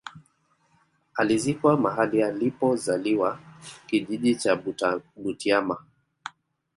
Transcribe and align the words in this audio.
Alizikwa 1.15 1.77
mahali 1.77 2.23
alipo 2.23 2.75
zaliwa 2.75 3.39
kijiji 3.87 4.35
cha 4.35 4.63
Butiama 5.15 5.77